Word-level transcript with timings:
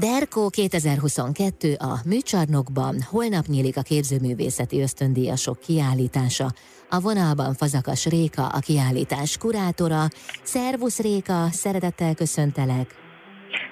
Derko 0.00 0.48
2022 0.48 1.74
a 1.78 2.00
műcsarnokban 2.04 3.02
holnap 3.10 3.46
nyílik 3.46 3.76
a 3.76 3.82
képzőművészeti 3.82 4.80
ösztöndíjasok 4.80 5.60
kiállítása. 5.60 6.52
A 6.90 7.00
vonalban 7.00 7.54
Fazakas 7.54 8.06
Réka, 8.06 8.46
a 8.46 8.58
kiállítás 8.58 9.36
kurátora. 9.36 10.08
Szervusz 10.42 10.98
Réka, 10.98 11.48
szeretettel 11.50 12.14
köszöntelek! 12.14 13.05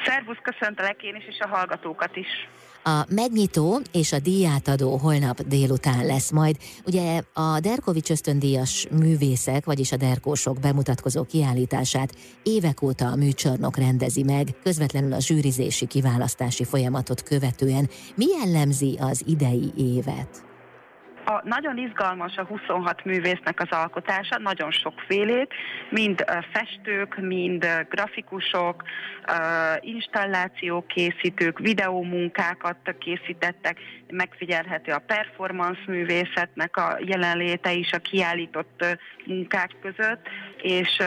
Szervusz, 0.06 0.38
köszöntelek 0.42 1.02
én 1.02 1.14
is, 1.14 1.26
és 1.26 1.38
a 1.38 1.48
hallgatókat 1.48 2.16
is! 2.16 2.26
A 2.86 3.04
megnyitó 3.08 3.80
és 3.92 4.12
a 4.12 4.18
díjátadó 4.18 4.96
holnap 4.96 5.40
délután 5.40 6.06
lesz 6.06 6.30
majd. 6.30 6.56
Ugye 6.86 7.20
a 7.32 7.60
Derkovics 7.60 8.10
ösztöndíjas 8.10 8.86
művészek, 8.90 9.64
vagyis 9.64 9.92
a 9.92 9.96
derkósok 9.96 10.60
bemutatkozó 10.60 11.24
kiállítását 11.24 12.14
évek 12.42 12.82
óta 12.82 13.06
a 13.06 13.16
műcsarnok 13.16 13.76
rendezi 13.76 14.22
meg, 14.22 14.46
közvetlenül 14.62 15.12
a 15.12 15.20
zsűrizési 15.20 15.86
kiválasztási 15.86 16.64
folyamatot 16.64 17.22
követően. 17.22 17.88
Mi 18.14 18.26
jellemzi 18.26 18.96
az 19.00 19.22
idei 19.26 19.72
évet? 19.76 20.53
A, 21.24 21.40
nagyon 21.44 21.78
izgalmas 21.78 22.36
a 22.36 22.44
26 22.44 23.04
művésznek 23.04 23.60
az 23.60 23.78
alkotása, 23.78 24.38
nagyon 24.38 24.70
sokfélét, 24.70 25.54
mind 25.90 26.24
festők, 26.52 27.20
mind 27.20 27.66
grafikusok, 27.88 28.82
installációkészítők, 29.80 31.58
videómunkákat 31.58 32.76
készítettek, 32.98 33.78
megfigyelhető 34.10 34.92
a 34.92 35.02
performance 35.06 35.80
művészetnek 35.86 36.76
a 36.76 36.98
jelenléte 37.00 37.72
is 37.72 37.92
a 37.92 37.98
kiállított 37.98 38.84
munkák 39.26 39.70
között, 39.82 40.28
és 40.62 40.98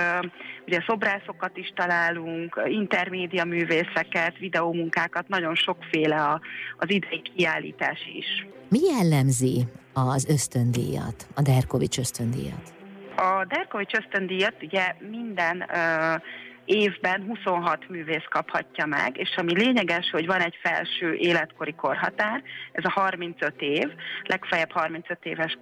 ugye 0.65 0.83
szobrászokat 0.87 1.57
is 1.57 1.71
találunk, 1.75 2.61
intermédia 2.65 3.45
művészeket, 3.45 4.37
videómunkákat, 4.37 5.27
nagyon 5.27 5.55
sokféle 5.55 6.39
az 6.77 6.89
idei 6.89 7.21
kiállítás 7.21 7.99
is. 8.13 8.47
Mi 8.69 8.79
jellemzi 8.79 9.65
az 10.05 10.27
ösztöndíjat, 10.29 11.27
a 11.35 11.41
Derkovics 11.41 11.97
ösztöndíjat? 11.97 12.73
A 13.15 13.45
Derkovics 13.45 13.93
ösztöndíjat 13.93 14.55
ugye 14.61 14.95
minden 15.09 15.65
uh, 15.69 16.21
évben 16.65 17.23
26 17.27 17.89
művész 17.89 18.25
kaphatja 18.29 18.85
meg, 18.85 19.17
és 19.17 19.35
ami 19.37 19.53
lényeges, 19.53 20.09
hogy 20.09 20.25
van 20.25 20.41
egy 20.41 20.55
felső 20.61 21.13
életkori 21.13 21.73
korhatár, 21.73 22.43
ez 22.71 22.83
a 22.85 22.99
35 22.99 23.61
év, 23.61 23.87
legfeljebb 24.23 24.71
35 24.71 25.19
éves 25.23 25.57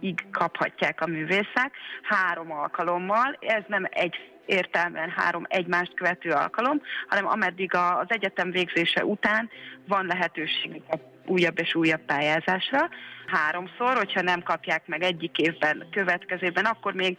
korig 0.00 0.24
kaphatják 0.30 1.00
a 1.00 1.06
művészek, 1.06 1.72
három 2.02 2.52
alkalommal, 2.52 3.38
ez 3.40 3.62
nem 3.66 3.86
egy 3.90 4.14
értelmen 4.46 5.12
három 5.16 5.44
egymást 5.48 5.94
követő 5.94 6.30
alkalom, 6.30 6.80
hanem 7.08 7.26
ameddig 7.26 7.74
az 7.74 8.06
egyetem 8.06 8.50
végzése 8.50 9.04
után 9.04 9.50
van 9.86 10.06
lehetőségük 10.06 10.84
a 10.88 10.96
újabb 11.26 11.58
és 11.58 11.74
újabb 11.74 12.00
pályázásra. 12.00 12.88
Háromszor, 13.26 13.96
hogyha 13.96 14.22
nem 14.22 14.42
kapják 14.42 14.86
meg 14.86 15.02
egyik 15.02 15.38
évben, 15.38 15.86
következőben, 15.90 16.64
akkor 16.64 16.94
még 16.94 17.18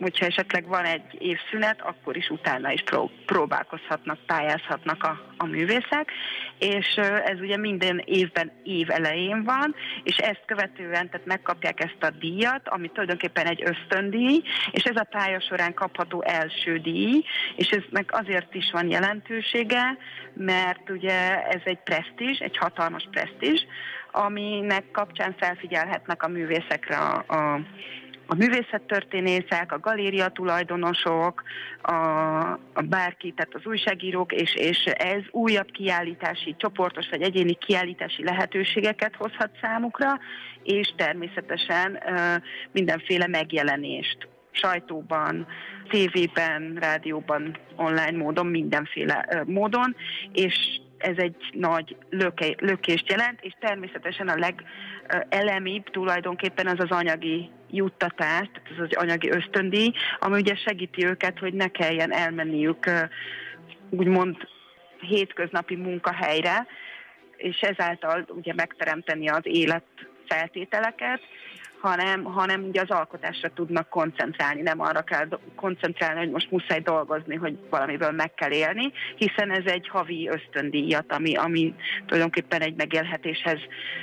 hogyha 0.00 0.26
esetleg 0.26 0.66
van 0.66 0.84
egy 0.84 1.16
évszünet, 1.18 1.80
akkor 1.80 2.16
is 2.16 2.28
utána 2.28 2.72
is 2.72 2.84
próbálkozhatnak, 3.26 4.18
pályázhatnak 4.26 5.04
a, 5.04 5.20
a 5.36 5.46
művészek, 5.46 6.12
és 6.58 6.86
ez 7.24 7.40
ugye 7.40 7.56
minden 7.56 8.02
évben 8.04 8.52
év 8.62 8.90
elején 8.90 9.44
van, 9.44 9.74
és 10.02 10.16
ezt 10.16 10.42
követően 10.46 11.10
tehát 11.10 11.26
megkapják 11.26 11.80
ezt 11.80 12.02
a 12.02 12.10
díjat, 12.10 12.68
ami 12.68 12.88
tulajdonképpen 12.88 13.46
egy 13.46 13.62
ösztöndíj, 13.64 14.42
és 14.70 14.82
ez 14.82 14.96
a 14.96 15.06
pálya 15.10 15.40
során 15.40 15.74
kapható 15.74 16.22
első 16.22 16.78
díj, 16.78 17.24
és 17.56 17.68
eznek 17.68 18.12
azért 18.12 18.54
is 18.54 18.70
van 18.72 18.88
jelentősége, 18.88 19.96
mert 20.34 20.90
ugye 20.90 21.46
ez 21.46 21.60
egy 21.64 21.78
presztízs, 21.78 22.38
egy 22.38 22.56
hatalmas 22.56 23.08
presztízs, 23.10 23.66
aminek 24.12 24.90
kapcsán 24.90 25.34
felfigyelhetnek 25.38 26.22
a 26.22 26.28
művészekre 26.28 26.96
a, 26.96 27.24
a 27.28 27.60
a 28.30 28.34
művészettörténészek, 28.34 29.72
a 29.72 29.78
galéria 29.78 30.28
tulajdonosok, 30.28 31.42
a, 31.82 31.92
a 32.72 32.82
bárki, 32.88 33.32
tehát 33.36 33.54
az 33.54 33.66
újságírók, 33.66 34.32
és, 34.32 34.54
és 34.54 34.84
ez 34.84 35.22
újabb 35.30 35.70
kiállítási, 35.70 36.54
csoportos 36.58 37.08
vagy 37.10 37.22
egyéni 37.22 37.54
kiállítási 37.54 38.24
lehetőségeket 38.24 39.16
hozhat 39.16 39.50
számukra, 39.60 40.18
és 40.62 40.92
természetesen 40.96 41.98
mindenféle 42.72 43.26
megjelenést 43.26 44.28
sajtóban, 44.50 45.46
tévében, 45.88 46.76
rádióban, 46.80 47.56
online 47.76 48.16
módon, 48.16 48.46
mindenféle 48.46 49.44
módon, 49.46 49.96
és 50.32 50.80
ez 50.98 51.16
egy 51.16 51.36
nagy 51.52 51.96
löke, 52.10 52.54
lökést 52.58 53.10
jelent, 53.10 53.38
és 53.40 53.54
természetesen 53.60 54.28
a 54.28 54.52
legelemibb 55.08 55.90
tulajdonképpen 55.90 56.66
az 56.66 56.78
az 56.78 56.90
anyagi 56.90 57.50
juttatás, 57.70 58.50
tehát 58.52 58.70
az 58.78 58.86
az 58.90 58.96
anyagi 58.96 59.30
ösztöndíj, 59.30 59.92
ami 60.18 60.38
ugye 60.38 60.54
segíti 60.54 61.06
őket, 61.06 61.38
hogy 61.38 61.52
ne 61.52 61.68
kelljen 61.68 62.12
elmenniük 62.12 62.90
úgymond 63.90 64.36
hétköznapi 65.00 65.76
munkahelyre, 65.76 66.66
és 67.36 67.60
ezáltal 67.60 68.24
ugye 68.28 68.54
megteremteni 68.54 69.28
az 69.28 69.42
élet 69.42 69.84
feltételeket, 70.26 71.20
hanem, 71.80 72.24
hanem 72.24 72.62
ugye 72.62 72.80
az 72.80 72.90
alkotásra 72.90 73.50
tudnak 73.54 73.88
koncentrálni, 73.88 74.60
nem 74.62 74.80
arra 74.80 75.02
kell 75.02 75.28
koncentrálni, 75.56 76.18
hogy 76.18 76.30
most 76.30 76.50
muszáj 76.50 76.80
dolgozni, 76.80 77.34
hogy 77.34 77.58
valamiből 77.70 78.10
meg 78.10 78.34
kell 78.34 78.50
élni, 78.50 78.92
hiszen 79.16 79.50
ez 79.50 79.64
egy 79.64 79.88
havi 79.88 80.28
ösztöndíjat, 80.28 81.12
ami, 81.12 81.34
ami 81.34 81.74
tulajdonképpen 82.06 82.60
egy 82.60 82.74
megélhetéshez 82.76 83.58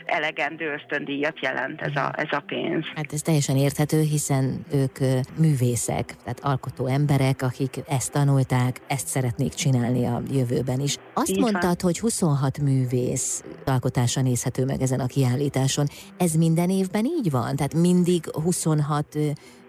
elegendő 0.06 0.74
ösztöndíjat 0.74 1.40
jelent 1.40 1.82
ez 1.82 1.96
a, 1.96 2.14
ez 2.16 2.32
a 2.32 2.44
pénz. 2.46 2.86
Hát 2.96 3.14
ez 3.14 3.22
teljesen 3.22 3.58
érthető, 3.58 4.02
hiszen 4.02 4.66
ők 4.74 4.98
művészek, 5.40 6.06
tehát 6.24 6.40
alkotó 6.42 6.88
emberek, 6.88 7.42
akik 7.42 7.76
ezt 7.88 8.12
tanulták, 8.12 8.82
ezt 8.88 9.08
szeretnék 9.08 9.54
csinálni 9.54 10.06
a 10.06 10.22
jövőben 10.32 10.80
is. 10.80 10.98
Azt 11.14 11.30
Így 11.30 11.40
mondtad, 11.40 11.64
van. 11.64 11.76
hogy 11.82 12.00
26 12.00 12.58
művész 12.60 13.44
alkotása 13.66 14.22
nézhető 14.22 14.66
meg 14.66 14.82
ezen 14.82 15.00
a 15.00 15.06
kiállításon. 15.06 15.86
Ez 16.18 16.34
minden 16.34 16.70
évben 16.70 17.06
így 17.06 17.32
van? 17.32 17.56
Tehát 17.66 17.88
mindig 17.88 18.24
26 18.44 19.06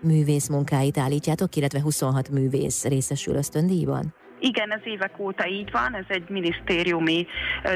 művész 0.01 0.49
munkáit 0.49 0.99
állítjátok, 0.99 1.57
illetve 1.57 1.81
26 1.81 2.29
művész 2.31 2.85
részesül 2.85 3.35
ösztöndíjban? 3.35 4.15
Igen, 4.41 4.73
ez 4.73 4.81
évek 4.85 5.19
óta 5.19 5.49
így 5.49 5.71
van, 5.71 5.95
ez 5.95 6.05
egy 6.09 6.29
minisztériumi 6.29 7.27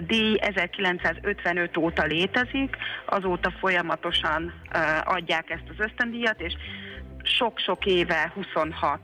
díj, 0.07 0.37
1955 0.41 1.77
óta 1.77 2.05
létezik, 2.05 2.77
azóta 3.07 3.53
folyamatosan 3.61 4.53
adják 5.05 5.51
ezt 5.51 5.69
az 5.69 5.85
ösztöndíjat, 5.87 6.41
és 6.41 6.53
sok-sok 7.23 7.87
éve 7.87 8.33
26 8.35 9.01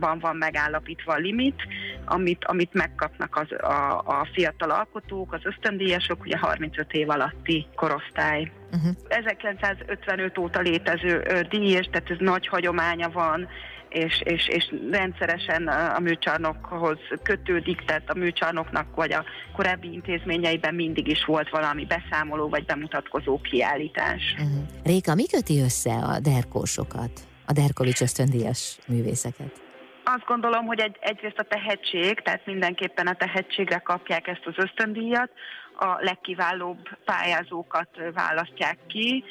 van, 0.00 0.18
van 0.18 0.36
megállapítva 0.36 1.12
a 1.12 1.18
limit, 1.18 1.62
amit, 2.06 2.44
amit 2.44 2.74
megkapnak 2.74 3.36
az, 3.36 3.52
a, 3.52 3.98
a 3.98 4.28
fiatal 4.32 4.70
alkotók, 4.70 5.32
az 5.32 5.40
ösztöndíjasok, 5.42 6.20
ugye 6.20 6.38
35 6.38 6.92
év 6.92 7.10
alatti 7.10 7.66
korosztály. 7.74 8.50
Uh-huh. 8.72 8.92
1955 9.08 10.38
óta 10.38 10.60
létező 10.60 11.46
díj, 11.48 11.70
és 11.70 11.86
tehát 11.90 12.10
ez 12.10 12.16
nagy 12.18 12.46
hagyománya 12.46 13.10
van, 13.10 13.48
és, 13.88 14.20
és, 14.24 14.48
és 14.48 14.74
rendszeresen 14.90 15.68
a 15.68 15.98
műcsarnokhoz 15.98 16.98
kötődik, 17.22 17.84
tehát 17.84 18.10
a 18.10 18.14
műcsarnoknak 18.14 18.94
vagy 18.94 19.12
a 19.12 19.24
korábbi 19.56 19.92
intézményeiben 19.92 20.74
mindig 20.74 21.08
is 21.08 21.24
volt 21.24 21.50
valami 21.50 21.86
beszámoló 21.86 22.48
vagy 22.48 22.64
bemutatkozó 22.64 23.40
kiállítás. 23.40 24.34
Uh-huh. 24.38 24.62
Réka, 24.84 25.14
mi 25.14 25.26
köti 25.26 25.60
össze 25.60 25.94
a 25.94 26.20
derkósokat, 26.20 27.10
a 27.46 27.52
Derkovics 27.52 28.00
ösztöndíjas 28.00 28.78
művészeket? 28.86 29.65
Azt 30.08 30.24
gondolom, 30.24 30.66
hogy 30.66 30.80
egy, 30.80 30.96
egyrészt 31.00 31.38
a 31.38 31.42
tehetség, 31.42 32.20
tehát 32.20 32.46
mindenképpen 32.46 33.06
a 33.06 33.14
tehetségre 33.14 33.78
kapják 33.78 34.26
ezt 34.26 34.46
az 34.46 34.54
ösztöndíjat, 34.56 35.30
a 35.76 35.96
legkiválóbb 36.00 36.88
pályázókat 37.04 37.88
választják 38.14 38.78
ki. 38.86 39.24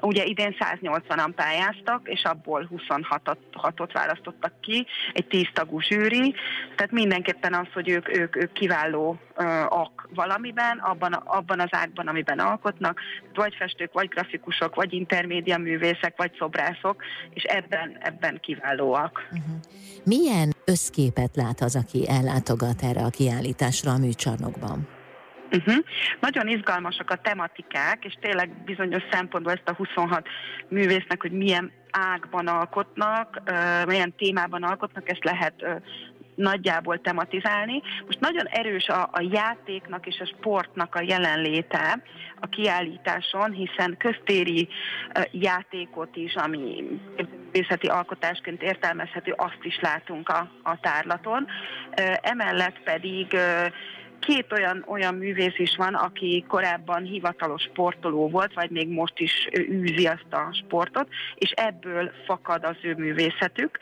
Ugye 0.00 0.24
idén 0.24 0.56
180-an 0.58 1.32
pályáztak, 1.36 2.08
és 2.08 2.22
abból 2.24 2.68
26-ot 2.76 3.90
választottak 3.92 4.52
ki, 4.60 4.86
egy 5.12 5.26
10 5.26 5.46
tagú 5.52 5.80
zsűri, 5.80 6.34
tehát 6.76 6.92
mindenképpen 6.92 7.54
az, 7.54 7.66
hogy 7.74 7.88
ők, 7.88 8.16
ők, 8.16 8.36
ők 8.36 8.52
kiválóak 8.52 10.08
valamiben, 10.14 10.78
abban, 10.78 11.12
abban 11.12 11.60
az 11.60 11.68
ágban, 11.70 12.06
amiben 12.06 12.38
alkotnak, 12.38 13.00
vagy 13.34 13.54
festők, 13.54 13.92
vagy 13.92 14.08
grafikusok, 14.08 14.74
vagy 14.74 14.92
intermédia 14.92 15.58
művészek, 15.58 16.14
vagy 16.16 16.32
szobrászok, 16.38 17.02
és 17.34 17.42
ebben, 17.42 17.98
ebben 18.00 18.38
kiválóak. 18.40 19.28
Uh-huh. 19.32 19.56
Milyen 20.04 20.52
összképet 20.64 21.36
lát 21.36 21.60
az, 21.60 21.76
aki 21.76 22.08
ellátogat 22.08 22.82
erre 22.82 23.00
a 23.00 23.10
kiállításra 23.10 23.90
a 23.90 23.98
műcsarnokban? 23.98 25.00
Uh-huh. 25.52 25.84
Nagyon 26.20 26.48
izgalmasak 26.48 27.10
a 27.10 27.16
tematikák, 27.16 28.04
és 28.04 28.16
tényleg 28.20 28.64
bizonyos 28.64 29.02
szempontból 29.10 29.52
ezt 29.52 29.68
a 29.68 29.74
26 29.74 30.28
művésznek, 30.68 31.20
hogy 31.20 31.32
milyen 31.32 31.72
ágban 31.90 32.46
alkotnak, 32.46 33.42
milyen 33.86 34.14
témában 34.16 34.62
alkotnak, 34.62 35.10
ezt 35.10 35.24
lehet 35.24 35.82
nagyjából 36.34 37.00
tematizálni. 37.00 37.82
Most 38.06 38.20
nagyon 38.20 38.46
erős 38.46 38.88
a, 38.88 39.02
a 39.12 39.28
játéknak 39.30 40.06
és 40.06 40.20
a 40.20 40.32
sportnak 40.36 40.94
a 40.94 41.00
jelenléte 41.00 42.02
a 42.40 42.46
kiállításon, 42.46 43.52
hiszen 43.52 43.96
köztéri 43.98 44.68
játékot 45.30 46.16
is, 46.16 46.34
ami 46.34 46.84
művészeti 47.52 47.86
alkotásként 47.86 48.62
értelmezhető, 48.62 49.34
azt 49.36 49.60
is 49.62 49.78
látunk 49.80 50.28
a, 50.28 50.50
a 50.62 50.80
tárlaton. 50.80 51.46
Emellett 52.20 52.82
pedig 52.82 53.36
két 54.26 54.52
olyan, 54.52 54.84
olyan 54.88 55.14
művész 55.14 55.58
is 55.58 55.76
van, 55.76 55.94
aki 55.94 56.44
korábban 56.48 57.02
hivatalos 57.02 57.62
sportoló 57.62 58.28
volt, 58.28 58.54
vagy 58.54 58.70
még 58.70 58.88
most 58.88 59.18
is 59.18 59.48
űzi 59.58 60.06
azt 60.06 60.32
a 60.32 60.48
sportot, 60.52 61.08
és 61.34 61.50
ebből 61.50 62.12
fakad 62.26 62.64
az 62.64 62.76
ő 62.82 62.94
művészetük, 62.94 63.78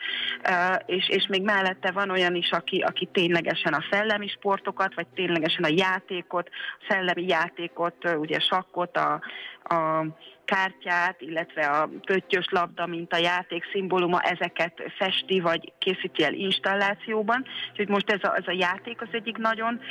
és, 0.85 1.09
és 1.09 1.27
még 1.27 1.41
mellette 1.41 1.91
van 1.91 2.09
olyan 2.09 2.35
is, 2.35 2.51
aki, 2.51 2.79
aki 2.79 3.09
ténylegesen 3.11 3.73
a 3.73 3.85
szellemi 3.91 4.27
sportokat, 4.27 4.93
vagy 4.95 5.07
ténylegesen 5.07 5.63
a 5.63 5.73
játékot, 5.75 6.49
a 6.79 6.85
szellemi 6.87 7.27
játékot, 7.27 8.15
ugye 8.17 8.39
sakkot, 8.39 8.97
a, 8.97 9.21
a 9.63 10.05
kártyát, 10.51 11.21
illetve 11.21 11.65
a 11.65 11.89
pöttyös 12.05 12.47
labda, 12.49 12.85
mint 12.85 13.13
a 13.13 13.17
játék 13.17 13.63
szimbóluma, 13.71 14.19
ezeket 14.19 14.81
festi 14.97 15.39
vagy 15.39 15.73
készíti 15.77 16.23
el 16.23 16.33
installációban. 16.33 17.45
Úgyhogy 17.71 17.87
most 17.87 18.09
ez 18.09 18.23
a, 18.23 18.35
ez 18.35 18.47
a 18.47 18.51
játék 18.51 19.01
az 19.01 19.07
egyik 19.11 19.37
nagyon 19.37 19.81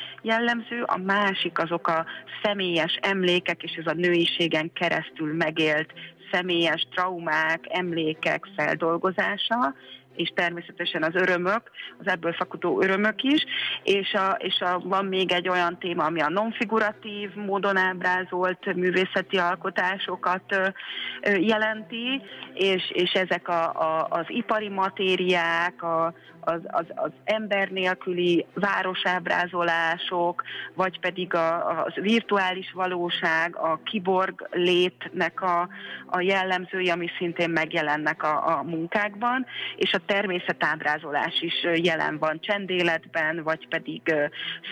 jellemző, 0.41 0.83
a 0.83 0.97
másik 0.97 1.59
azok 1.59 1.89
a 1.89 2.05
személyes 2.43 2.99
emlékek, 3.03 3.63
és 3.63 3.73
ez 3.73 3.87
a 3.87 3.97
nőiségen 3.97 4.73
keresztül 4.73 5.35
megélt 5.37 5.93
személyes 6.33 6.87
traumák, 6.95 7.61
emlékek 7.69 8.47
feldolgozása, 8.57 9.75
és 10.15 10.33
természetesen 10.35 11.03
az 11.03 11.15
örömök, 11.15 11.63
az 11.99 12.09
ebből 12.09 12.33
fakadó 12.33 12.83
örömök 12.83 13.23
is, 13.23 13.45
és, 13.83 14.13
a, 14.13 14.37
és 14.39 14.61
a, 14.61 14.79
van 14.85 15.05
még 15.05 15.33
egy 15.33 15.49
olyan 15.49 15.79
téma, 15.79 16.05
ami 16.05 16.21
a 16.21 16.29
nonfiguratív 16.29 17.35
módon 17.35 17.77
ábrázolt 17.77 18.75
művészeti 18.75 19.37
alkotásokat 19.37 20.43
ö, 20.53 20.69
jelenti, 21.37 22.23
és, 22.55 22.91
és 22.91 23.13
ezek 23.13 23.49
a, 23.49 23.73
a, 23.73 24.07
az 24.11 24.25
ipari 24.29 24.69
matériák, 24.69 25.83
a, 25.83 26.15
az, 26.41 26.61
az, 26.67 26.85
az 26.95 27.11
ember 27.25 27.69
nélküli 27.69 28.47
városábrázolások, 28.55 30.43
vagy 30.75 31.01
pedig 31.01 31.35
a, 31.35 31.83
az 31.85 31.93
virtuális 31.95 32.73
valóság, 32.73 33.57
a 33.57 33.81
kiborg 33.85 34.49
létnek 34.53 35.43
a, 35.43 35.69
a 36.07 36.21
jellemzői, 36.21 36.89
ami 36.89 37.07
szintén 37.19 37.51
megjelennek 37.51 38.23
a, 38.23 38.59
a 38.59 38.63
munkákban, 38.63 39.47
és 39.77 39.93
a 39.93 40.01
természetábrázolás 40.07 41.41
is 41.41 41.67
jelen 41.75 42.19
van 42.19 42.41
csendéletben, 42.41 43.43
vagy 43.43 43.69
pedig 43.69 44.15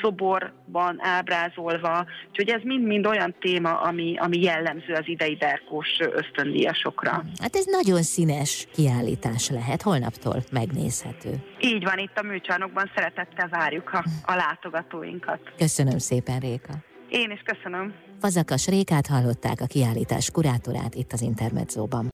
szoborban 0.03 0.99
ábrázolva. 1.01 2.07
Úgyhogy 2.29 2.49
ez 2.49 2.61
mind-mind 2.65 3.07
olyan 3.07 3.35
téma, 3.41 3.81
ami, 3.81 4.17
ami 4.19 4.41
jellemző 4.43 4.93
az 4.93 5.05
idei 5.05 5.37
Berkós 5.37 5.99
ösztöndíjasokra. 5.99 7.25
Hát 7.41 7.57
ez 7.57 7.65
nagyon 7.67 8.03
színes 8.03 8.67
kiállítás 8.75 9.49
lehet, 9.51 9.83
holnaptól 9.83 10.43
megnézhető. 10.53 11.31
Így 11.61 11.85
van, 11.85 11.99
itt 11.99 12.19
a 12.19 12.23
műcsarnokban 12.23 12.91
szeretettel 12.95 13.49
várjuk 13.49 13.91
a, 13.93 14.05
a 14.25 14.35
látogatóinkat. 14.35 15.41
Köszönöm 15.57 15.99
szépen, 15.99 16.39
Réka. 16.39 16.73
Én 17.09 17.31
is 17.31 17.41
köszönöm. 17.45 17.95
Fazakas 18.21 18.67
Rékát 18.67 19.07
hallották 19.07 19.61
a 19.61 19.67
kiállítás 19.67 20.31
kurátorát 20.31 20.95
itt 20.95 21.13
az 21.13 21.21
Intermedzóban. 21.21 22.05